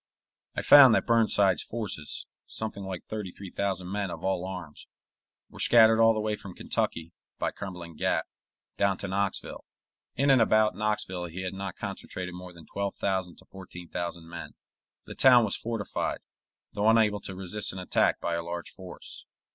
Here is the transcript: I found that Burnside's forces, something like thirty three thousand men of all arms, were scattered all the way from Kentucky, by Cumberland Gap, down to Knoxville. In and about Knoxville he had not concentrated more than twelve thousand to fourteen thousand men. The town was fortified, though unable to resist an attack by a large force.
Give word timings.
I 0.55 0.63
found 0.63 0.95
that 0.95 1.05
Burnside's 1.05 1.61
forces, 1.61 2.25
something 2.47 2.83
like 2.85 3.03
thirty 3.03 3.29
three 3.29 3.51
thousand 3.51 3.91
men 3.91 4.09
of 4.09 4.23
all 4.23 4.43
arms, 4.45 4.87
were 5.47 5.59
scattered 5.59 6.01
all 6.01 6.15
the 6.15 6.19
way 6.19 6.35
from 6.35 6.55
Kentucky, 6.55 7.13
by 7.37 7.51
Cumberland 7.51 7.99
Gap, 7.99 8.25
down 8.77 8.97
to 8.97 9.07
Knoxville. 9.07 9.63
In 10.15 10.31
and 10.31 10.41
about 10.41 10.75
Knoxville 10.75 11.25
he 11.25 11.41
had 11.43 11.53
not 11.53 11.75
concentrated 11.75 12.33
more 12.33 12.51
than 12.51 12.65
twelve 12.65 12.95
thousand 12.95 13.35
to 13.35 13.45
fourteen 13.45 13.89
thousand 13.89 14.27
men. 14.27 14.55
The 15.05 15.13
town 15.13 15.45
was 15.45 15.55
fortified, 15.55 16.21
though 16.73 16.89
unable 16.89 17.19
to 17.19 17.35
resist 17.35 17.71
an 17.71 17.77
attack 17.77 18.19
by 18.19 18.33
a 18.33 18.41
large 18.41 18.71
force. 18.71 19.25